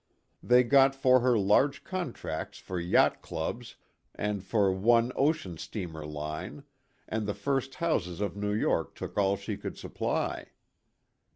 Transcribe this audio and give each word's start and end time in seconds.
They 0.41 0.63
got 0.63 0.95
for 0.95 1.19
her 1.19 1.37
large 1.37 1.83
contracts 1.83 2.57
for 2.57 2.79
yacht 2.79 3.21
clubs 3.21 3.75
and 4.15 4.43
for 4.43 4.71
one 4.73 5.11
ocean 5.15 5.57
steamer 5.59 6.07
line, 6.07 6.63
and 7.07 7.27
the 7.27 7.35
first 7.35 7.75
houses 7.75 8.19
of 8.19 8.35
New 8.35 8.49
York 8.55 8.95
took 8.95 9.15
all 9.15 9.37
she 9.37 9.57
could 9.57 9.77
supply. 9.77 10.47